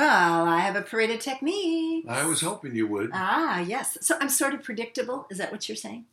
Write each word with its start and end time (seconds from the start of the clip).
Well, 0.00 0.48
I 0.48 0.60
have 0.60 0.76
a 0.76 0.80
parade 0.80 1.10
of 1.10 1.20
techniques. 1.20 2.08
I 2.08 2.24
was 2.24 2.40
hoping 2.40 2.74
you 2.74 2.86
would. 2.86 3.10
Ah, 3.12 3.60
yes. 3.60 3.98
So 4.00 4.16
I'm 4.18 4.30
sort 4.30 4.54
of 4.54 4.62
predictable. 4.62 5.26
Is 5.30 5.36
that 5.36 5.52
what 5.52 5.68
you're 5.68 5.76
saying? 5.76 6.06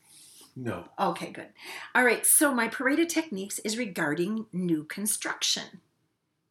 No. 0.57 0.89
Okay, 0.99 1.31
good. 1.31 1.47
All 1.95 2.03
right, 2.03 2.25
so 2.25 2.53
my 2.53 2.67
parade 2.67 2.99
of 2.99 3.07
techniques 3.07 3.59
is 3.59 3.77
regarding 3.77 4.47
new 4.51 4.83
construction. 4.83 5.79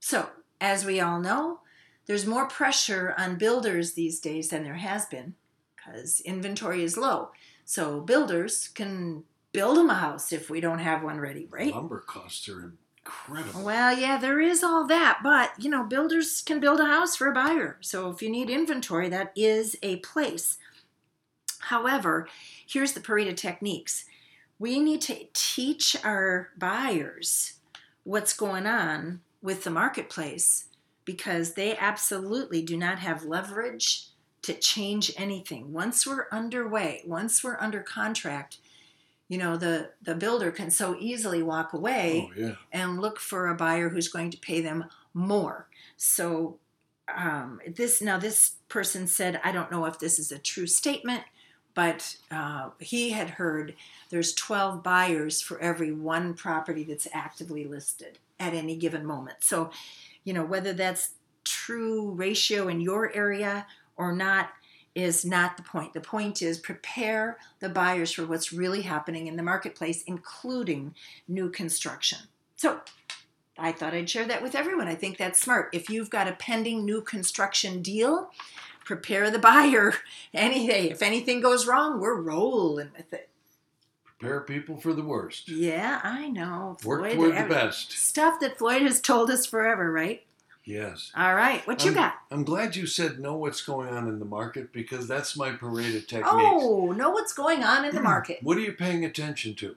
So, 0.00 0.30
as 0.62 0.86
we 0.86 0.98
all 0.98 1.20
know, 1.20 1.60
there's 2.06 2.25
more 2.25 2.48
pressure 2.48 3.14
on 3.19 3.36
builders 3.36 3.92
these 3.92 4.19
days 4.19 4.48
than 4.48 4.64
there 4.64 4.75
has 4.75 5.05
been 5.05 5.34
because 5.77 6.22
inventory 6.22 6.82
is 6.82 6.97
low. 6.97 7.32
So, 7.66 8.00
builders 8.00 8.69
can 8.69 9.25
build 9.53 9.77
them 9.77 9.91
a 9.91 9.94
house 9.94 10.32
if 10.32 10.48
we 10.48 10.62
don't 10.62 10.78
have 10.78 11.03
one 11.03 11.20
ready, 11.20 11.48
right? 11.50 11.75
Lumber 11.75 12.00
costs 12.00 12.48
are 12.48 12.72
incredible. 13.06 13.62
Well, 13.62 13.96
yeah, 13.96 14.18
there 14.18 14.40
is 14.40 14.62
all 14.62 14.86
that, 14.86 15.20
but 15.22 15.52
you 15.58 15.70
know, 15.70 15.84
builders 15.84 16.42
can 16.42 16.60
build 16.60 16.80
a 16.80 16.86
house 16.86 17.16
for 17.16 17.28
a 17.28 17.34
buyer. 17.34 17.78
So 17.80 18.10
if 18.10 18.20
you 18.22 18.30
need 18.30 18.50
inventory, 18.50 19.08
that 19.08 19.32
is 19.36 19.76
a 19.82 19.96
place. 19.96 20.58
However, 21.60 22.28
here's 22.66 22.92
the 22.92 23.00
parade 23.00 23.28
of 23.28 23.36
techniques. 23.36 24.04
We 24.58 24.78
need 24.80 25.00
to 25.02 25.26
teach 25.34 25.96
our 26.04 26.50
buyers 26.56 27.54
what's 28.04 28.32
going 28.32 28.66
on 28.66 29.20
with 29.42 29.64
the 29.64 29.70
marketplace 29.70 30.66
because 31.04 31.54
they 31.54 31.76
absolutely 31.76 32.62
do 32.62 32.76
not 32.76 32.98
have 32.98 33.24
leverage 33.24 34.06
to 34.42 34.54
change 34.54 35.12
anything. 35.16 35.72
Once 35.72 36.06
we're 36.06 36.26
underway, 36.30 37.02
once 37.04 37.42
we're 37.42 37.58
under 37.58 37.80
contract, 37.80 38.58
you 39.28 39.38
know, 39.38 39.56
the, 39.56 39.91
the 40.02 40.14
builder 40.14 40.50
can 40.50 40.70
so 40.70 40.96
easily 40.98 41.42
walk 41.42 41.72
away 41.72 42.28
Oh, 42.30 42.41
yeah. 42.41 42.52
and 42.72 43.00
look 43.00 43.19
for 43.19 43.48
a 43.48 43.55
buyer 43.55 43.88
who's 43.88 44.08
going 44.08 44.30
to 44.30 44.38
pay 44.38 44.60
them 44.60 44.84
more. 45.14 45.66
So 45.96 46.58
um, 47.14 47.60
this 47.74 48.00
now 48.02 48.19
this 48.19 48.52
person 48.69 49.06
said, 49.06 49.41
I 49.44 49.52
don't 49.52 49.70
know 49.70 49.84
if 49.86 49.98
this 49.98 50.19
is 50.19 50.30
a 50.32 50.38
true 50.38 50.66
statement, 50.66 51.22
but 51.74 52.16
uh, 52.31 52.70
he 52.78 53.10
had 53.10 53.31
heard 53.31 53.75
there's 54.10 54.32
12 54.34 54.82
buyers 54.82 55.41
for 55.43 55.60
every 55.60 55.93
one 55.93 56.34
property 56.34 56.84
that's 56.84 57.08
actively 57.12 57.64
listed 57.64 58.19
at 58.41 58.54
any 58.54 58.76
given 58.76 59.04
moment. 59.04 59.38
So, 59.41 59.70
you 60.25 60.32
know, 60.32 60.44
whether 60.44 60.72
that's 60.72 61.10
true 61.44 62.10
ratio 62.10 62.69
in 62.69 62.81
your 62.81 63.14
area 63.14 63.66
or 63.97 64.12
not 64.12 64.50
is 64.96 65.26
not 65.26 65.58
the 65.58 65.62
point. 65.62 65.92
The 65.92 66.00
point 66.00 66.40
is 66.40 66.58
prepare 66.58 67.36
the 67.60 67.68
buyers 67.68 68.10
for 68.10 68.24
what's 68.24 68.50
really 68.52 68.80
happening 68.80 69.26
in 69.26 69.36
the 69.36 69.42
marketplace, 69.42 70.02
including 70.06 70.94
new 71.28 71.50
construction. 71.50 72.18
So 72.56 72.80
I 73.58 73.72
thought 73.72 73.92
I'd 73.92 74.08
share 74.08 74.24
that 74.24 74.42
with 74.42 74.54
everyone. 74.54 74.88
I 74.88 74.94
think 74.94 75.18
that's 75.18 75.38
smart. 75.38 75.68
If 75.74 75.90
you've 75.90 76.08
got 76.08 76.28
a 76.28 76.32
pending 76.32 76.86
new 76.86 77.02
construction 77.02 77.82
deal, 77.82 78.30
prepare 78.86 79.30
the 79.30 79.38
buyer. 79.38 79.92
Anything, 80.34 80.90
if 80.90 81.02
anything 81.02 81.42
goes 81.42 81.66
wrong, 81.66 82.00
we're 82.00 82.20
rolling 82.20 82.90
with 82.96 83.12
it. 83.12 83.28
Prepare 84.04 84.40
people 84.40 84.78
for 84.78 84.94
the 84.94 85.04
worst. 85.04 85.50
Yeah, 85.50 86.00
I 86.02 86.28
know. 86.28 86.78
Work 86.84 87.00
Floyd, 87.00 87.16
toward 87.16 87.36
the 87.36 87.54
best. 87.54 87.92
Stuff 87.92 88.40
that 88.40 88.56
Floyd 88.56 88.80
has 88.80 88.98
told 88.98 89.30
us 89.30 89.44
forever, 89.44 89.92
right? 89.92 90.25
Yes. 90.66 91.12
All 91.16 91.32
right, 91.32 91.65
what 91.69 91.84
you 91.84 91.91
I'm, 91.91 91.94
got? 91.94 92.15
I'm 92.32 92.43
glad 92.43 92.75
you 92.75 92.87
said 92.87 93.21
know 93.21 93.37
what's 93.37 93.62
going 93.62 93.88
on 93.88 94.09
in 94.09 94.19
the 94.19 94.25
market 94.25 94.72
because 94.72 95.06
that's 95.06 95.37
my 95.37 95.53
parade 95.53 95.94
of 95.94 96.09
techniques. 96.09 96.28
Oh, 96.28 96.91
know 96.91 97.10
what's 97.10 97.32
going 97.32 97.62
on 97.62 97.84
in 97.84 97.94
the 97.94 98.00
hmm. 98.00 98.04
market. 98.04 98.41
What 98.43 98.56
are 98.56 98.62
you 98.62 98.72
paying 98.72 99.05
attention 99.05 99.55
to? 99.56 99.76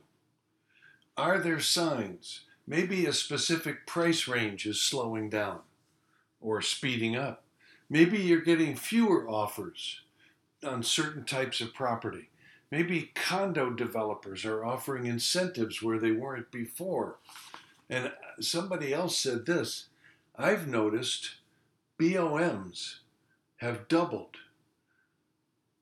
Are 1.15 1.37
there 1.37 1.59
signs? 1.59 2.41
Maybe 2.65 3.05
a 3.05 3.13
specific 3.13 3.85
price 3.85 4.27
range 4.27 4.65
is 4.65 4.81
slowing 4.81 5.29
down 5.29 5.59
or 6.41 6.59
speeding 6.61 7.15
up. 7.15 7.43
Maybe 7.87 8.17
you're 8.17 8.41
getting 8.41 8.75
fewer 8.75 9.29
offers 9.29 10.01
on 10.63 10.81
certain 10.81 11.23
types 11.23 11.61
of 11.61 11.73
property. 11.73 12.29
Maybe 12.71 13.11
condo 13.13 13.69
developers 13.69 14.43
are 14.43 14.65
offering 14.65 15.05
incentives 15.05 15.83
where 15.83 15.99
they 15.99 16.11
weren't 16.11 16.51
before. 16.51 17.17
And 17.89 18.11
somebody 18.39 18.93
else 18.93 19.17
said 19.17 19.45
this 19.45 19.87
I've 20.39 20.67
noticed 20.67 21.35
BOMs 21.99 22.99
have 23.57 23.87
doubled 23.87 24.37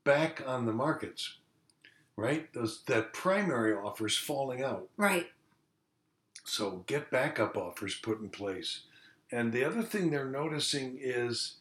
back 0.04 0.42
on 0.46 0.66
the 0.66 0.74
markets 0.74 1.38
right? 2.18 2.52
Those 2.52 2.82
that 2.88 3.14
primary 3.14 3.74
offers 3.74 4.18
falling 4.18 4.62
out. 4.64 4.90
Right. 4.98 5.28
So 6.44 6.84
get 6.88 7.12
backup 7.12 7.56
offers 7.56 7.96
put 7.96 8.20
in 8.20 8.30
place. 8.30 8.82
And 9.32 9.54
the 9.54 9.64
other 9.64 9.84
thing 9.84 10.10
they're 10.10 10.26
noticing 10.26 10.98
is 11.00 11.58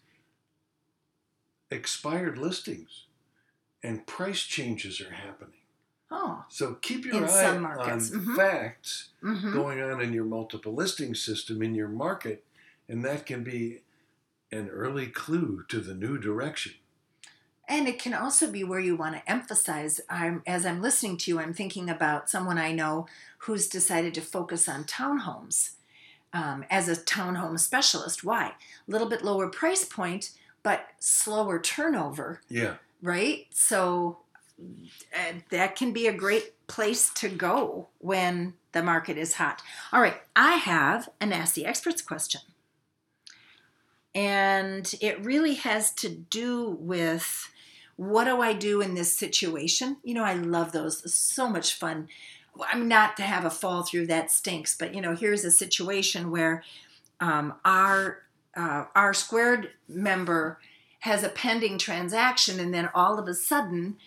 expired 1.71 2.39
listings 2.39 3.05
and 3.83 4.07
price 4.07 4.43
changes 4.43 5.01
are 5.01 5.11
happening. 5.11 5.53
Oh. 6.11 6.45
So 6.49 6.75
keep 6.75 7.05
your 7.05 7.17
In 7.17 7.25
eye 7.25 7.57
on. 7.57 7.99
Mhm. 7.99 8.37
facts 8.37 9.11
hmm 9.21 9.53
going 9.53 9.81
on 9.83 10.01
in 10.01 10.13
your 10.13 10.25
multiple 10.25 10.73
listing 10.73 11.15
system 11.15 11.63
in 11.63 11.75
your 11.75 11.89
market, 11.89 12.45
and 12.89 13.05
that 13.05 13.27
can 13.27 13.43
be 13.43 13.81
an 14.53 14.69
early 14.69 15.07
clue 15.07 15.65
to 15.69 15.81
the 15.81 15.95
new 15.95 16.19
direction. 16.19 16.75
And 17.69 17.89
it 17.89 17.99
can 17.99 18.15
also 18.15 18.51
be 18.51 18.63
where 18.63 18.79
you 18.79 18.95
want 18.95 19.17
to 19.17 19.29
emphasize. 19.31 20.01
I'm, 20.09 20.43
as 20.47 20.65
I'm 20.65 20.81
listening 20.81 21.17
to 21.19 21.31
you, 21.33 21.41
I'm 21.41 21.53
thinking 21.53 21.91
about 21.91 22.31
someone 22.31 22.59
I 22.59 22.71
know 22.71 23.07
who's 23.39 23.67
decided 23.69 24.15
to 24.15 24.21
focus 24.21 24.69
on 24.69 24.85
townhomes 24.85 25.71
um, 26.33 26.65
as 26.71 26.89
a 26.89 26.95
townhome 26.95 27.59
specialist. 27.59 28.23
Why? 28.23 28.53
A 28.87 28.91
little 28.91 29.09
bit 29.09 29.25
lower 29.25 29.49
price 29.49 29.85
point, 29.85 30.31
but 30.63 30.87
slower 31.01 31.59
turnover, 31.59 32.41
Yeah. 32.49 32.75
right? 33.03 33.47
So 33.51 34.19
uh, 34.61 35.33
that 35.51 35.75
can 35.75 35.93
be 35.93 36.07
a 36.07 36.13
great 36.13 36.67
place 36.69 37.11
to 37.15 37.29
go 37.29 37.89
when 37.99 38.55
the 38.73 38.83
market 38.83 39.17
is 39.19 39.35
hot. 39.35 39.61
All 39.93 40.01
right, 40.01 40.21
I 40.37 40.53
have 40.53 41.09
an 41.21 41.33
Ask 41.33 41.55
the 41.55 41.67
Experts 41.67 42.03
question. 42.03 42.43
And 44.17 44.95
it 45.03 45.23
really 45.23 45.55
has 45.57 45.93
to 45.97 46.09
do 46.09 46.71
with 46.81 47.53
what 47.97 48.25
do 48.25 48.41
I 48.41 48.55
do 48.55 48.81
in 48.81 48.95
this 48.95 49.13
situation? 49.13 49.99
You 50.03 50.15
know, 50.15 50.25
I 50.25 50.33
love 50.33 50.73
those. 50.73 51.05
It's 51.05 51.15
so 51.15 51.51
much 51.51 51.75
fun. 51.75 52.09
I'm 52.73 52.89
not 52.89 53.19
to 53.19 53.23
have 53.23 53.45
a 53.45 53.51
fall 53.51 53.83
through 53.83 54.07
that 54.07 54.33
stinks, 54.33 54.75
but 54.75 54.95
you 54.95 55.03
know, 55.03 55.15
here's 55.15 55.45
a 55.45 55.51
situation 55.51 56.31
where 56.31 56.65
um, 57.21 57.57
our 57.63 58.23
uh, 58.57 58.85
R 58.95 59.13
squared 59.13 59.73
member 59.87 60.61
has 61.01 61.23
a 61.23 61.29
pending 61.29 61.77
transaction, 61.77 62.59
and 62.59 62.73
then 62.73 62.89
all 62.95 63.19
of 63.19 63.29
a 63.29 63.35
sudden, 63.35 63.99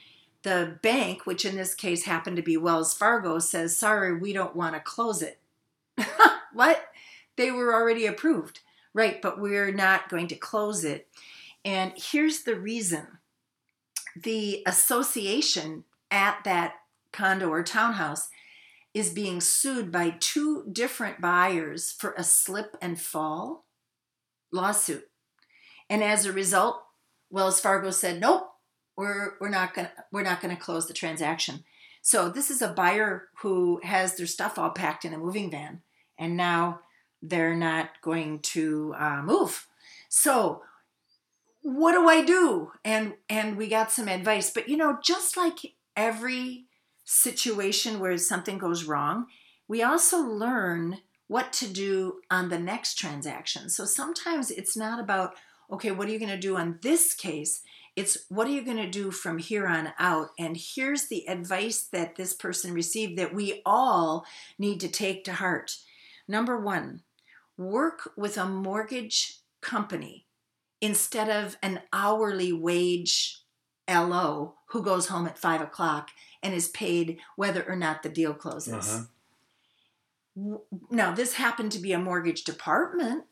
the 0.41 0.79
bank, 0.81 1.27
which 1.27 1.45
in 1.45 1.55
this 1.55 1.75
case 1.75 2.05
happened 2.05 2.35
to 2.37 2.41
be 2.41 2.57
Wells 2.57 2.95
Fargo, 2.95 3.37
says, 3.37 3.77
"Sorry, 3.77 4.15
we 4.15 4.33
don't 4.33 4.55
want 4.55 4.73
to 4.73 4.79
close 4.79 5.21
it." 5.21 5.39
what? 6.53 6.89
They 7.35 7.51
were 7.51 7.73
already 7.73 8.07
approved, 8.07 8.61
right? 8.99 9.21
But 9.21 9.39
we're 9.39 9.71
not 9.71 10.09
going 10.09 10.27
to 10.27 10.35
close 10.35 10.83
it. 10.83 11.07
And 11.63 11.93
here's 11.95 12.43
the 12.43 12.59
reason: 12.59 13.07
the 14.21 14.61
association 14.67 15.85
at 16.11 16.43
that 16.43 16.73
condo 17.13 17.49
or 17.49 17.63
townhouse 17.63 18.29
is 18.93 19.09
being 19.11 19.39
sued 19.39 19.91
by 19.91 20.15
two 20.19 20.65
different 20.71 21.21
buyers 21.21 21.91
for 21.91 22.13
a 22.17 22.23
slip 22.23 22.75
and 22.81 22.99
fall 22.99 23.65
lawsuit. 24.51 25.07
And 25.89 26.03
as 26.03 26.25
a 26.25 26.33
result, 26.33 26.83
Wells 27.29 27.61
Fargo 27.61 27.91
said, 27.91 28.19
"Nope, 28.19 28.49
we're 28.97 29.33
we're 29.39 29.49
not 29.49 29.73
going 29.73 29.87
we're 30.11 30.23
not 30.23 30.41
going 30.41 30.55
to 30.55 30.61
close 30.61 30.87
the 30.87 30.93
transaction." 30.93 31.63
So 32.01 32.29
this 32.29 32.49
is 32.49 32.61
a 32.61 32.73
buyer 32.73 33.29
who 33.41 33.79
has 33.83 34.15
their 34.15 34.25
stuff 34.25 34.57
all 34.57 34.71
packed 34.71 35.05
in 35.05 35.13
a 35.13 35.17
moving 35.17 35.49
van, 35.51 35.83
and 36.17 36.35
now 36.35 36.81
they're 37.21 37.55
not 37.55 38.01
going 38.01 38.39
to 38.39 38.95
uh, 38.97 39.21
move. 39.23 39.67
So 40.07 40.63
what 41.61 41.91
do 41.91 42.07
I 42.07 42.23
do? 42.23 42.71
And 42.85 43.13
and 43.29 43.57
we 43.57 43.67
got 43.67 43.91
some 43.91 44.07
advice, 44.07 44.49
but 44.49 44.69
you 44.69 44.77
know, 44.77 44.97
just 45.03 45.37
like 45.37 45.73
every 45.95 46.65
situation 47.03 47.99
where 47.99 48.17
something 48.17 48.57
goes 48.57 48.85
wrong, 48.85 49.25
we 49.67 49.83
also 49.83 50.19
learn 50.19 50.99
what 51.27 51.51
to 51.53 51.67
do 51.67 52.21
on 52.31 52.49
the 52.49 52.59
next 52.59 52.95
transaction. 52.95 53.69
So 53.69 53.85
sometimes 53.85 54.51
it's 54.51 54.77
not 54.77 54.99
about 54.99 55.35
okay, 55.71 55.91
what 55.91 56.07
are 56.07 56.11
you 56.11 56.17
going 56.19 56.31
to 56.31 56.37
do 56.37 56.57
on 56.57 56.79
this 56.81 57.13
case? 57.13 57.61
It's 57.95 58.25
what 58.29 58.47
are 58.47 58.51
you 58.51 58.63
going 58.63 58.77
to 58.77 58.89
do 58.89 59.11
from 59.11 59.37
here 59.37 59.67
on 59.67 59.89
out? 59.99 60.29
And 60.39 60.57
here's 60.57 61.07
the 61.07 61.27
advice 61.27 61.83
that 61.91 62.15
this 62.15 62.33
person 62.33 62.73
received 62.73 63.19
that 63.19 63.35
we 63.35 63.61
all 63.65 64.25
need 64.57 64.79
to 64.79 64.87
take 64.87 65.23
to 65.25 65.33
heart. 65.33 65.77
Number 66.27 66.59
one, 66.59 67.01
work 67.59 68.11
with 68.15 68.37
a 68.37 68.45
mortgage 68.45 69.39
company 69.61 70.25
instead 70.81 71.29
of 71.29 71.57
an 71.61 71.81
hourly 71.91 72.53
wage 72.53 73.43
LO 73.89 74.55
who 74.67 74.81
goes 74.81 75.07
home 75.07 75.27
at 75.27 75.37
five 75.37 75.59
o'clock 75.59 76.09
and 76.41 76.53
is 76.53 76.69
paid 76.69 77.19
whether 77.35 77.63
or 77.63 77.75
not 77.75 78.01
the 78.01 78.09
deal 78.09 78.33
closes. 78.33 79.05
Uh-huh. 80.37 80.57
Now, 80.89 81.13
this 81.13 81.33
happened 81.33 81.73
to 81.73 81.79
be 81.79 81.91
a 81.91 81.99
mortgage 81.99 82.45
department. 82.45 83.25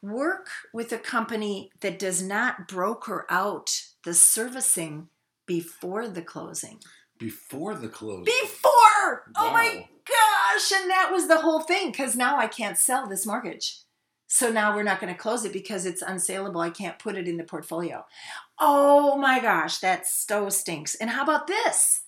Work 0.00 0.48
with 0.72 0.90
a 0.92 0.98
company 0.98 1.70
that 1.80 1.98
does 1.98 2.22
not 2.22 2.66
broker 2.66 3.26
out 3.28 3.82
the 4.04 4.14
servicing 4.14 5.08
before 5.44 6.08
the 6.08 6.22
closing. 6.22 6.78
Before 7.18 7.74
the 7.74 7.88
closing. 7.88 8.24
Before! 8.24 9.30
Oh 9.36 9.50
my 9.52 9.86
Wow. 9.90 9.93
Gosh! 10.70 10.80
And 10.80 10.90
that 10.90 11.10
was 11.12 11.28
the 11.28 11.40
whole 11.40 11.60
thing 11.60 11.90
because 11.90 12.16
now 12.16 12.38
I 12.38 12.46
can't 12.46 12.78
sell 12.78 13.06
this 13.06 13.26
mortgage. 13.26 13.78
So 14.26 14.50
now 14.50 14.74
we're 14.74 14.82
not 14.82 15.00
going 15.00 15.12
to 15.12 15.18
close 15.18 15.44
it 15.44 15.52
because 15.52 15.86
it's 15.86 16.02
unsaleable. 16.02 16.64
I 16.64 16.70
can't 16.70 16.98
put 16.98 17.16
it 17.16 17.28
in 17.28 17.36
the 17.36 17.44
portfolio. 17.44 18.04
Oh 18.58 19.16
my 19.16 19.40
gosh, 19.40 19.78
that 19.78 20.06
so 20.06 20.48
stinks. 20.48 20.94
And 20.94 21.10
how 21.10 21.22
about 21.22 21.46
this? 21.46 22.02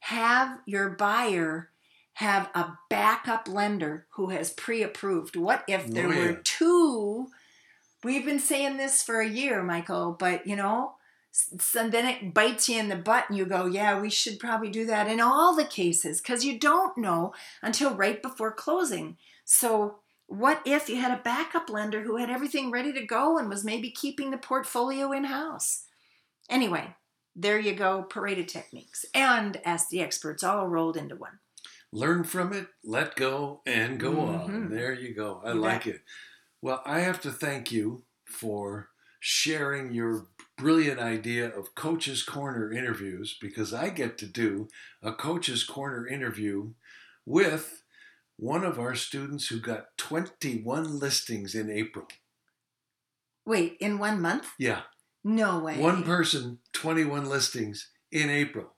Have 0.00 0.58
your 0.66 0.90
buyer 0.90 1.70
have 2.14 2.48
a 2.54 2.78
backup 2.88 3.48
lender 3.48 4.06
who 4.14 4.30
has 4.30 4.52
pre 4.52 4.82
approved. 4.82 5.36
What 5.36 5.64
if 5.68 5.86
there 5.88 6.06
Oh, 6.06 6.08
were 6.08 6.34
two? 6.44 7.28
We've 8.02 8.24
been 8.24 8.38
saying 8.38 8.76
this 8.76 9.02
for 9.02 9.20
a 9.20 9.28
year, 9.28 9.62
Michael, 9.62 10.16
but 10.18 10.46
you 10.46 10.56
know, 10.56 10.94
so 11.60 11.88
then 11.88 12.06
it 12.06 12.32
bites 12.32 12.68
you 12.68 12.78
in 12.78 12.88
the 12.88 12.94
butt 12.96 13.24
and 13.28 13.36
you 13.36 13.44
go, 13.44 13.66
yeah, 13.66 14.00
we 14.00 14.08
should 14.08 14.38
probably 14.38 14.70
do 14.70 14.86
that 14.86 15.08
in 15.08 15.20
all 15.20 15.54
the 15.56 15.64
cases 15.64 16.20
because 16.20 16.44
you 16.44 16.58
don't 16.58 16.96
know 16.96 17.34
until 17.60 17.94
right 17.94 18.22
before 18.22 18.52
closing. 18.52 19.16
So, 19.44 19.98
what 20.26 20.62
if 20.64 20.88
you 20.88 20.96
had 20.96 21.10
a 21.18 21.22
backup 21.22 21.68
lender 21.68 22.02
who 22.02 22.16
had 22.16 22.30
everything 22.30 22.70
ready 22.70 22.92
to 22.92 23.04
go 23.04 23.36
and 23.36 23.48
was 23.48 23.64
maybe 23.64 23.90
keeping 23.90 24.30
the 24.30 24.38
portfolio 24.38 25.10
in 25.12 25.24
house? 25.24 25.84
Anyway, 26.48 26.94
there 27.34 27.58
you 27.58 27.74
go, 27.74 28.02
parade 28.04 28.38
of 28.38 28.46
techniques 28.46 29.04
and 29.12 29.60
ask 29.64 29.88
the 29.88 30.00
experts 30.00 30.42
all 30.44 30.68
rolled 30.68 30.96
into 30.96 31.16
one. 31.16 31.40
Learn 31.92 32.24
from 32.24 32.52
it, 32.52 32.68
let 32.84 33.16
go, 33.16 33.60
and 33.66 33.98
go 34.00 34.20
on. 34.20 34.48
Mhm. 34.50 34.70
There 34.70 34.92
you 34.92 35.14
go. 35.14 35.42
I 35.44 35.52
You 35.52 35.60
like 35.60 35.84
bet. 35.84 35.94
it. 35.96 36.02
Well, 36.62 36.80
I 36.86 37.00
have 37.00 37.20
to 37.22 37.30
thank 37.32 37.70
you 37.72 38.04
for 38.24 38.90
sharing 39.26 39.94
your 39.94 40.26
brilliant 40.58 41.00
idea 41.00 41.48
of 41.48 41.74
Coach's 41.74 42.22
Corner 42.22 42.70
interviews 42.70 43.38
because 43.40 43.72
I 43.72 43.88
get 43.88 44.18
to 44.18 44.26
do 44.26 44.68
a 45.02 45.14
Coach's 45.14 45.64
Corner 45.64 46.06
interview 46.06 46.72
with 47.24 47.84
one 48.36 48.64
of 48.64 48.78
our 48.78 48.94
students 48.94 49.46
who 49.48 49.60
got 49.60 49.96
21 49.96 50.98
listings 50.98 51.54
in 51.54 51.70
April. 51.70 52.06
Wait, 53.46 53.78
in 53.80 53.98
one 53.98 54.20
month? 54.20 54.48
Yeah, 54.58 54.82
No 55.24 55.58
way. 55.58 55.78
one 55.78 56.02
person, 56.02 56.58
21 56.74 57.24
listings 57.26 57.88
in 58.12 58.28
April. 58.28 58.74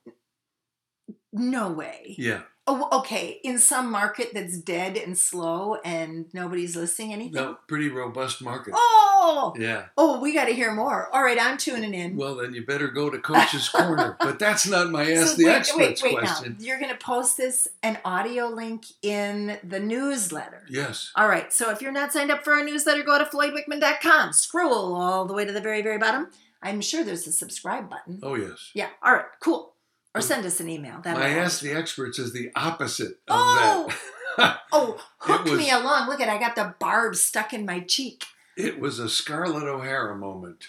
No 1.39 1.71
way. 1.71 2.15
Yeah. 2.19 2.43
Oh, 2.69 2.89
okay. 2.99 3.39
In 3.45 3.61
some 3.61 3.93
market 3.93 4.31
that's 4.35 4.59
dead 4.59 4.97
and 4.97 5.17
slow 5.17 5.77
and 5.85 6.27
nobody's 6.33 6.75
listing 6.75 7.13
anything. 7.13 7.35
No, 7.35 7.57
pretty 7.69 7.89
robust 7.89 8.43
market. 8.43 8.75
Oh, 8.77 9.55
Yeah. 9.57 9.85
oh, 9.97 10.19
we 10.19 10.35
got 10.35 10.47
to 10.47 10.53
hear 10.53 10.73
more. 10.75 11.09
All 11.15 11.23
right, 11.23 11.39
I'm 11.41 11.59
tuning 11.59 11.95
in. 11.95 12.17
Well, 12.17 12.35
then 12.35 12.55
you 12.55 12.67
better 12.67 12.89
go 12.89 13.09
to 13.09 13.19
Coach's 13.19 13.69
Corner. 13.69 14.17
But 14.27 14.41
that's 14.41 14.67
not 14.67 14.91
my 14.91 15.13
Ask 15.13 15.29
So 15.29 15.35
the 15.37 15.45
wait, 15.45 15.55
Experts 15.55 16.03
wait, 16.03 16.15
wait 16.15 16.25
question. 16.25 16.57
Now. 16.59 16.65
You're 16.65 16.81
going 16.81 16.91
to 16.91 16.99
post 16.99 17.37
this 17.37 17.69
an 17.85 17.99
audio 18.05 18.47
link 18.49 18.87
in 19.01 19.59
the 19.63 19.79
newsletter. 19.79 20.67
Yes. 20.69 21.13
All 21.15 21.29
right. 21.29 21.53
So 21.53 21.71
if 21.71 21.81
you're 21.81 21.93
not 21.93 22.13
signed 22.13 22.33
up 22.33 22.43
for 22.43 22.53
our 22.53 22.65
newsletter, 22.65 23.05
go 23.05 23.17
to 23.19 23.25
floydwickman.com. 23.27 24.33
Scroll 24.33 24.95
all 24.97 25.25
the 25.25 25.35
way 25.35 25.45
to 25.45 25.53
the 25.53 25.61
very, 25.61 25.83
very 25.83 25.99
bottom. 25.99 26.29
I'm 26.63 26.81
sure 26.81 27.05
there's 27.05 27.29
a 27.29 27.33
subscribe 27.33 27.89
button. 27.89 28.19
Oh, 28.25 28.35
yes. 28.35 28.71
Yeah. 28.75 28.89
All 29.05 29.13
right. 29.13 29.27
Cool. 29.39 29.73
Or 30.17 30.21
send 30.23 30.45
us 30.47 30.61
an 30.61 30.69
email. 30.69 31.01
That'll 31.03 31.21
My. 31.21 31.29
Ask 31.29 31.61
the 31.61 31.73
Experts 31.73 32.19
is 32.19 32.33
the 32.33 32.51
opposite 32.57 33.13
of 33.29 33.37
Oh! 33.39 33.87
that. 33.89 33.97
Oh, 34.71 35.03
hook 35.19 35.45
was- 35.45 35.59
me 35.59 35.71
along. 35.71 36.09
Look 36.09 36.21
at 36.21 36.29
I 36.29 36.39
got 36.39 36.57
the 36.57 36.75
barb 36.79 37.17
stuck 37.17 37.55
in 37.55 37.65
my 37.65 37.81
cheek. 37.81 38.25
it 38.57 38.79
was 38.79 38.99
a 38.99 39.09
Scarlett 39.09 39.65
O'Hara 39.65 40.15
moment. 40.17 40.65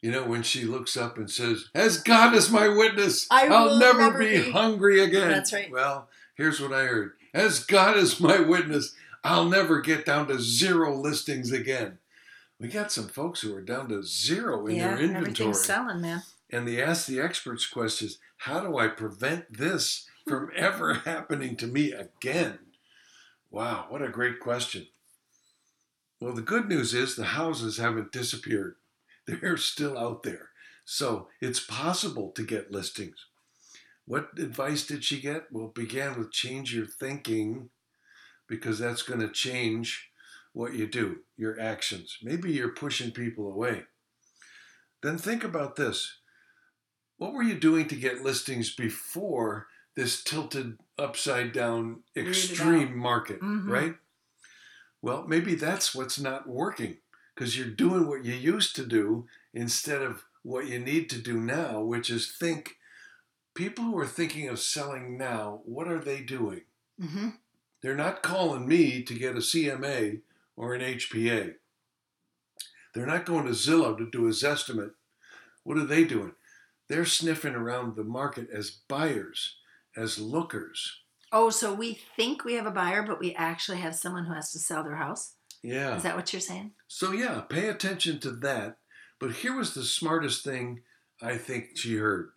You 0.00 0.10
know, 0.12 0.24
when 0.24 0.42
she 0.42 0.64
looks 0.64 0.96
up 0.96 1.18
and 1.18 1.30
says, 1.30 1.66
As 1.74 1.98
God 2.02 2.34
is 2.34 2.50
my 2.50 2.68
witness, 2.68 3.26
I 3.30 3.48
will 3.48 3.78
never, 3.78 3.98
never 3.98 4.18
be, 4.20 4.42
be." 4.42 4.50
hungry 4.52 5.00
again. 5.02 5.28
That's 5.28 5.52
right. 5.52 5.70
Well, 5.70 6.08
here's 6.34 6.60
what 6.60 6.72
I 6.72 6.84
heard 6.84 7.12
As 7.34 7.58
God 7.64 7.96
is 7.98 8.20
my 8.20 8.40
witness, 8.40 8.94
I'll 9.24 9.44
never 9.44 9.80
get 9.82 10.06
down 10.06 10.28
to 10.28 10.38
zero 10.40 10.94
listings 10.96 11.52
again. 11.52 11.98
We 12.60 12.68
got 12.68 12.90
some 12.90 13.08
folks 13.08 13.40
who 13.42 13.54
are 13.54 13.60
down 13.60 13.88
to 13.90 14.02
zero 14.02 14.66
in 14.66 14.76
yeah, 14.76 14.88
their 14.94 14.98
inventory. 14.98 15.20
everything's 15.32 15.60
selling, 15.64 16.00
man. 16.00 16.22
And 16.50 16.66
the 16.66 16.80
Ask 16.80 17.06
the 17.06 17.20
Experts 17.20 17.66
question 17.66 18.08
is 18.08 18.18
how 18.38 18.60
do 18.60 18.78
I 18.78 18.88
prevent 18.88 19.58
this 19.58 20.06
from 20.26 20.50
ever 20.56 20.94
happening 20.94 21.56
to 21.56 21.66
me 21.66 21.92
again? 21.92 22.58
Wow, 23.50 23.86
what 23.88 24.02
a 24.02 24.08
great 24.08 24.40
question. 24.40 24.86
Well, 26.20 26.34
the 26.34 26.42
good 26.42 26.68
news 26.68 26.94
is 26.94 27.14
the 27.14 27.24
houses 27.24 27.78
haven't 27.78 28.12
disappeared, 28.12 28.76
they're 29.26 29.56
still 29.56 29.96
out 29.98 30.22
there. 30.22 30.50
So 30.84 31.28
it's 31.40 31.60
possible 31.60 32.30
to 32.32 32.42
get 32.42 32.72
listings. 32.72 33.26
What 34.06 34.30
advice 34.38 34.86
did 34.86 35.04
she 35.04 35.20
get? 35.20 35.52
Well, 35.52 35.66
it 35.66 35.74
began 35.74 36.18
with 36.18 36.32
change 36.32 36.74
your 36.74 36.86
thinking 36.86 37.68
because 38.48 38.78
that's 38.78 39.02
going 39.02 39.20
to 39.20 39.28
change 39.28 40.10
what 40.54 40.72
you 40.72 40.86
do, 40.86 41.18
your 41.36 41.60
actions. 41.60 42.16
Maybe 42.22 42.52
you're 42.52 42.70
pushing 42.70 43.10
people 43.10 43.46
away. 43.46 43.82
Then 45.02 45.18
think 45.18 45.44
about 45.44 45.76
this 45.76 46.16
what 47.18 47.32
were 47.34 47.42
you 47.42 47.58
doing 47.58 47.86
to 47.88 47.96
get 47.96 48.22
listings 48.24 48.74
before 48.74 49.66
this 49.94 50.22
tilted 50.22 50.78
upside 50.96 51.52
down 51.52 52.02
extreme 52.16 52.96
market, 52.96 53.40
Mhm. 53.40 53.68
right? 53.68 53.96
Well, 55.02 55.26
maybe 55.26 55.54
that's 55.54 55.94
what's 55.94 56.18
not 56.18 56.48
working 56.48 56.98
because 57.34 57.56
you're 57.58 57.68
doing 57.68 58.06
what 58.08 58.24
you 58.24 58.34
used 58.34 58.74
to 58.76 58.86
do 58.86 59.28
instead 59.52 60.02
of 60.02 60.24
what 60.42 60.66
you 60.66 60.78
need 60.78 61.10
to 61.10 61.18
do 61.20 61.40
now, 61.40 61.80
which 61.82 62.10
is 62.10 62.30
think 62.32 62.78
people 63.54 63.84
who 63.84 63.98
are 63.98 64.06
thinking 64.06 64.48
of 64.48 64.60
selling 64.60 65.16
now, 65.18 65.62
what 65.64 65.88
are 65.88 66.00
they 66.00 66.22
doing? 66.22 66.62
hmm 66.98 67.30
They're 67.80 67.94
not 67.94 68.22
calling 68.24 68.66
me 68.66 69.02
to 69.04 69.14
get 69.14 69.36
a 69.36 69.40
CMA 69.40 70.22
or 70.56 70.74
an 70.74 70.80
HPA. 70.80 71.56
They're 72.92 73.06
not 73.06 73.24
going 73.26 73.44
to 73.46 73.52
Zillow 73.52 73.96
to 73.98 74.10
do 74.10 74.26
a 74.26 74.30
Zestimate. 74.30 74.94
What 75.62 75.78
are 75.78 75.84
they 75.86 76.02
doing? 76.04 76.34
They're 76.88 77.04
sniffing 77.04 77.54
around 77.54 77.96
the 77.96 78.04
market 78.04 78.48
as 78.50 78.70
buyers, 78.70 79.56
as 79.96 80.18
lookers. 80.18 81.00
Oh, 81.30 81.50
so 81.50 81.74
we 81.74 81.98
think 82.16 82.44
we 82.44 82.54
have 82.54 82.66
a 82.66 82.70
buyer, 82.70 83.02
but 83.02 83.20
we 83.20 83.34
actually 83.34 83.78
have 83.78 83.94
someone 83.94 84.24
who 84.24 84.32
has 84.34 84.50
to 84.52 84.58
sell 84.58 84.82
their 84.82 84.96
house? 84.96 85.34
Yeah. 85.62 85.96
Is 85.96 86.02
that 86.04 86.16
what 86.16 86.32
you're 86.32 86.40
saying? 86.40 86.72
So, 86.86 87.12
yeah, 87.12 87.40
pay 87.42 87.68
attention 87.68 88.20
to 88.20 88.30
that. 88.30 88.78
But 89.20 89.32
here 89.32 89.54
was 89.56 89.74
the 89.74 89.82
smartest 89.84 90.44
thing 90.44 90.80
I 91.20 91.36
think 91.36 91.76
she 91.76 91.96
heard 91.96 92.30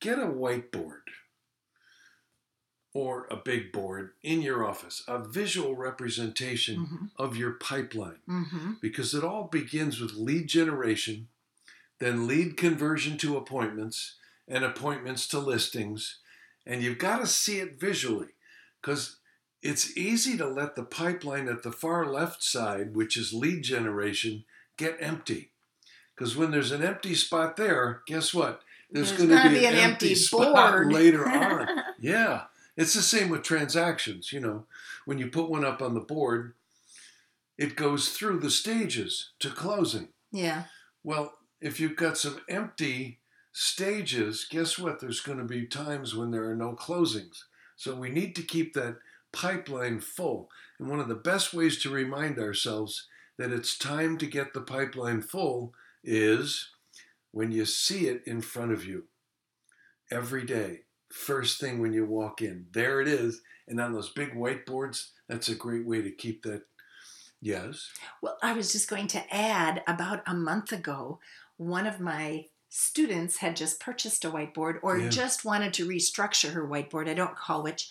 get 0.00 0.18
a 0.18 0.22
whiteboard 0.26 1.02
or 2.92 3.26
a 3.30 3.36
big 3.36 3.72
board 3.72 4.10
in 4.22 4.40
your 4.42 4.64
office, 4.66 5.02
a 5.08 5.18
visual 5.18 5.74
representation 5.74 6.76
Mm-hmm. 6.78 7.04
of 7.18 7.36
your 7.36 7.52
pipeline. 7.52 8.18
Mm-hmm. 8.28 8.72
because 8.80 9.14
it 9.14 9.24
all 9.24 9.44
begins 9.44 10.00
with 10.00 10.14
lead 10.14 10.48
generation, 10.48 11.28
then 12.00 12.26
lead 12.26 12.56
conversion 12.56 13.16
to 13.18 13.36
appointments, 13.36 14.16
and 14.48 14.64
appointments 14.64 15.26
to 15.28 15.38
listings. 15.38 16.18
And 16.66 16.82
you've 16.82 16.98
got 16.98 17.18
to 17.20 17.26
see 17.26 17.58
it 17.60 17.78
visually. 17.80 18.28
because 18.80 19.16
it's 19.62 19.96
easy 19.96 20.36
to 20.36 20.46
let 20.46 20.76
the 20.76 20.82
pipeline 20.82 21.48
at 21.48 21.62
the 21.62 21.72
far 21.72 22.04
left 22.06 22.42
side, 22.42 22.94
which 22.94 23.16
is 23.16 23.32
lead 23.32 23.62
generation, 23.62 24.44
get 24.76 24.96
empty. 25.00 25.50
Because 26.14 26.36
when 26.36 26.50
there's 26.50 26.70
an 26.72 26.82
empty 26.84 27.14
spot 27.14 27.56
there, 27.56 28.02
guess 28.06 28.34
what? 28.34 28.60
There's, 28.90 29.08
There's 29.16 29.26
going 29.28 29.42
to 29.42 29.48
be, 29.48 29.60
be 29.60 29.66
an, 29.66 29.72
an 29.72 29.80
empty, 29.80 30.08
empty 30.10 30.14
spot 30.14 30.54
board. 30.54 30.92
later 30.92 31.26
on. 31.30 31.66
yeah. 31.98 32.42
It's 32.76 32.92
the 32.92 33.02
same 33.02 33.30
with 33.30 33.42
transactions. 33.42 34.32
You 34.32 34.40
know, 34.40 34.66
when 35.06 35.18
you 35.18 35.28
put 35.28 35.48
one 35.48 35.64
up 35.64 35.80
on 35.80 35.94
the 35.94 36.00
board, 36.00 36.52
it 37.56 37.74
goes 37.76 38.10
through 38.10 38.40
the 38.40 38.50
stages 38.50 39.30
to 39.40 39.48
closing. 39.50 40.08
yeah. 40.32 40.64
Well, 41.02 41.32
if 41.64 41.80
you've 41.80 41.96
got 41.96 42.18
some 42.18 42.40
empty 42.46 43.20
stages, 43.50 44.46
guess 44.48 44.78
what? 44.78 45.00
There's 45.00 45.22
going 45.22 45.38
to 45.38 45.44
be 45.44 45.64
times 45.64 46.14
when 46.14 46.30
there 46.30 46.48
are 46.50 46.54
no 46.54 46.74
closings. 46.74 47.44
So 47.74 47.96
we 47.96 48.10
need 48.10 48.36
to 48.36 48.42
keep 48.42 48.74
that 48.74 48.98
pipeline 49.32 50.00
full. 50.00 50.50
And 50.78 50.90
one 50.90 51.00
of 51.00 51.08
the 51.08 51.14
best 51.14 51.54
ways 51.54 51.82
to 51.82 51.90
remind 51.90 52.38
ourselves 52.38 53.08
that 53.38 53.50
it's 53.50 53.78
time 53.78 54.18
to 54.18 54.26
get 54.26 54.52
the 54.52 54.60
pipeline 54.60 55.22
full 55.22 55.72
is 56.04 56.68
when 57.32 57.50
you 57.50 57.64
see 57.64 58.08
it 58.08 58.22
in 58.26 58.42
front 58.42 58.70
of 58.70 58.84
you 58.84 59.04
every 60.12 60.44
day. 60.44 60.80
First 61.10 61.60
thing 61.60 61.80
when 61.80 61.94
you 61.94 62.04
walk 62.04 62.42
in, 62.42 62.66
there 62.72 63.00
it 63.00 63.08
is. 63.08 63.40
And 63.66 63.80
on 63.80 63.94
those 63.94 64.10
big 64.10 64.34
whiteboards, 64.34 65.12
that's 65.30 65.48
a 65.48 65.54
great 65.54 65.86
way 65.86 66.02
to 66.02 66.10
keep 66.10 66.42
that. 66.42 66.64
Yes. 67.44 67.90
Well, 68.22 68.38
I 68.42 68.54
was 68.54 68.72
just 68.72 68.88
going 68.88 69.06
to 69.08 69.34
add 69.34 69.82
about 69.86 70.22
a 70.26 70.32
month 70.32 70.72
ago, 70.72 71.20
one 71.56 71.86
of 71.86 72.00
my 72.00 72.46
students 72.68 73.36
had 73.38 73.54
just 73.56 73.78
purchased 73.78 74.24
a 74.24 74.30
whiteboard 74.30 74.78
or 74.82 74.98
Yeah. 74.98 75.08
just 75.08 75.44
wanted 75.44 75.72
to 75.74 75.86
restructure 75.86 76.52
her 76.52 76.66
whiteboard. 76.66 77.08
I 77.08 77.14
don't 77.14 77.30
recall 77.30 77.62
which. 77.62 77.88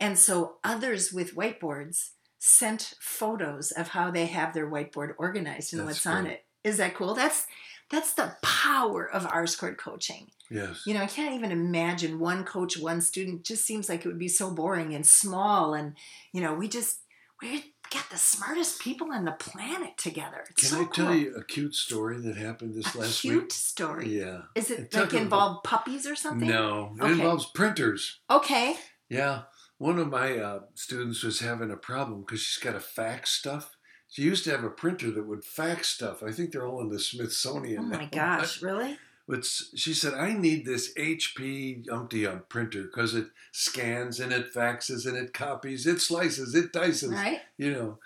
And 0.00 0.18
so 0.18 0.56
others 0.64 1.12
with 1.12 1.36
whiteboards 1.36 2.10
sent 2.38 2.94
photos 3.00 3.70
of 3.72 3.88
how 3.88 4.10
they 4.10 4.26
have 4.26 4.54
their 4.54 4.68
whiteboard 4.68 5.14
organized 5.18 5.72
and 5.72 5.80
That's 5.86 6.04
what's 6.04 6.06
on 6.06 6.26
it. 6.26 6.44
Is 6.64 6.78
that 6.78 6.94
cool? 6.94 7.14
That's 7.14 7.46
that's 7.90 8.14
the 8.14 8.36
power 8.42 9.04
of 9.04 9.26
R 9.30 9.46
squared 9.46 9.76
coaching. 9.76 10.30
Yes. 10.50 10.82
You 10.86 10.94
know, 10.94 11.02
I 11.02 11.06
can't 11.06 11.34
even 11.34 11.52
imagine 11.52 12.18
one 12.18 12.42
coach, 12.44 12.78
one 12.78 13.02
student. 13.02 13.40
It 13.40 13.44
just 13.44 13.66
seems 13.66 13.88
like 13.88 14.04
it 14.04 14.08
would 14.08 14.18
be 14.18 14.28
so 14.28 14.50
boring 14.50 14.94
and 14.94 15.06
small. 15.06 15.74
And, 15.74 15.94
you 16.32 16.40
know, 16.40 16.54
we 16.54 16.68
just, 16.68 17.00
we 17.42 17.74
got 17.92 18.08
the 18.10 18.16
smartest 18.16 18.80
people 18.80 19.12
on 19.12 19.24
the 19.24 19.32
planet 19.32 19.98
together. 19.98 20.44
It's 20.50 20.70
Can 20.70 20.78
so 20.78 20.84
I 20.84 20.94
tell 20.94 21.14
you 21.14 21.34
a 21.36 21.44
cute 21.44 21.74
story 21.74 22.18
that 22.20 22.36
happened 22.36 22.74
this 22.74 22.94
a 22.94 22.98
last 23.00 23.20
cute 23.20 23.34
week? 23.34 23.40
Cute 23.42 23.52
story? 23.52 24.18
Yeah. 24.20 24.42
Is 24.54 24.70
It 24.70 24.80
it 24.80 24.94
like 24.94 25.12
a- 25.12 25.18
involve 25.18 25.62
puppies 25.64 26.06
or 26.06 26.14
something? 26.16 26.48
No, 26.48 26.94
it 26.98 27.02
Okay. 27.02 27.12
involves 27.12 27.46
printers. 27.46 28.20
Okay. 28.30 28.76
Yeah. 29.08 29.42
One 29.78 29.98
of 29.98 30.08
my 30.08 30.38
uh, 30.38 30.60
students 30.74 31.22
was 31.22 31.40
having 31.40 31.70
a 31.70 31.76
problem 31.76 32.20
because 32.20 32.40
she's 32.40 32.62
got 32.62 32.72
to 32.72 32.80
fax 32.80 33.30
stuff. 33.30 33.76
She 34.08 34.22
used 34.22 34.44
to 34.44 34.50
have 34.50 34.62
a 34.62 34.70
printer 34.70 35.10
that 35.10 35.26
would 35.26 35.44
fax 35.44 35.88
stuff. 35.88 36.22
I 36.22 36.30
think 36.32 36.52
they're 36.52 36.66
all 36.66 36.80
in 36.82 36.88
the 36.90 36.98
Smithsonian. 37.00 37.78
Oh 37.80 37.82
my 37.82 38.08
now. 38.12 38.38
gosh, 38.38 38.62
really? 38.62 38.96
But 39.28 39.44
she 39.44 39.94
said, 39.94 40.14
I 40.14 40.32
need 40.32 40.64
this 40.66 40.92
HP 40.94 41.88
Umpty 41.90 42.26
Ump 42.26 42.48
printer 42.48 42.82
because 42.82 43.14
it 43.14 43.28
scans 43.52 44.18
and 44.18 44.32
it 44.32 44.52
faxes 44.52 45.06
and 45.06 45.16
it 45.16 45.32
copies, 45.32 45.86
it 45.86 46.00
slices, 46.00 46.54
it 46.54 46.72
dices, 46.72 47.12
Right? 47.12 47.40
you 47.56 47.72
know. 47.72 47.98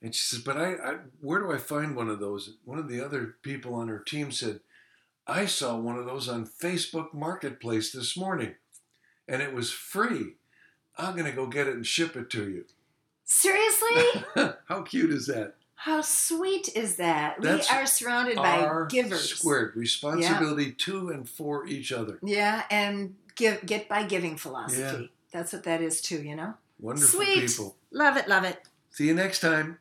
And 0.00 0.14
she 0.14 0.22
says, 0.22 0.40
but 0.40 0.56
I, 0.56 0.72
I, 0.74 0.96
where 1.20 1.40
do 1.40 1.52
I 1.52 1.58
find 1.58 1.94
one 1.96 2.08
of 2.08 2.20
those? 2.20 2.54
One 2.64 2.78
of 2.78 2.88
the 2.88 3.02
other 3.04 3.36
people 3.42 3.74
on 3.74 3.88
her 3.88 3.98
team 3.98 4.30
said, 4.32 4.60
I 5.26 5.46
saw 5.46 5.76
one 5.76 5.98
of 5.98 6.04
those 6.04 6.28
on 6.28 6.46
Facebook 6.46 7.14
Marketplace 7.14 7.92
this 7.92 8.14
morning, 8.16 8.54
and 9.26 9.40
it 9.40 9.54
was 9.54 9.70
free. 9.70 10.34
I'm 10.98 11.16
gonna 11.16 11.32
go 11.32 11.46
get 11.46 11.66
it 11.66 11.74
and 11.74 11.86
ship 11.86 12.16
it 12.16 12.28
to 12.30 12.48
you. 12.50 12.66
Seriously? 13.24 14.24
How 14.68 14.82
cute 14.82 15.10
is 15.10 15.26
that? 15.28 15.54
How 15.84 16.00
sweet 16.00 16.74
is 16.74 16.96
that? 16.96 17.42
That's 17.42 17.70
we 17.70 17.76
are 17.76 17.84
surrounded 17.84 18.36
by 18.36 18.86
givers. 18.88 19.34
squared 19.34 19.76
responsibility 19.76 20.72
to 20.72 21.10
and 21.10 21.28
for 21.28 21.66
each 21.66 21.92
other. 21.92 22.18
Yeah, 22.22 22.62
and 22.70 23.16
give 23.34 23.66
get 23.66 23.86
by 23.86 24.04
giving 24.04 24.38
philosophy. 24.38 24.80
Yeah. 24.80 25.06
That's 25.30 25.52
what 25.52 25.64
that 25.64 25.82
is 25.82 26.00
too, 26.00 26.22
you 26.22 26.36
know? 26.36 26.54
Wonderful 26.80 27.20
Sweet. 27.20 27.48
people. 27.50 27.76
Love 27.90 28.16
it, 28.16 28.28
love 28.28 28.44
it. 28.44 28.62
See 28.92 29.08
you 29.08 29.14
next 29.14 29.40
time. 29.40 29.76